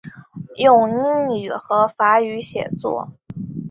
[0.57, 3.13] 用英语和法语写作。